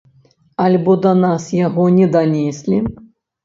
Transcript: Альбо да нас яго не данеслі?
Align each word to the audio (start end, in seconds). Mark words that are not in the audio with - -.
Альбо 0.67 0.95
да 1.03 1.11
нас 1.21 1.47
яго 1.67 1.87
не 2.01 2.11
данеслі? 2.19 2.85